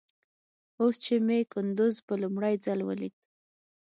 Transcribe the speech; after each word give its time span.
اوس 0.81 0.95
چې 1.05 1.15
مې 1.25 1.39
کندوز 1.53 1.95
په 2.07 2.13
لومړي 2.21 2.55
ځل 2.65 2.79
وليد. 2.83 3.15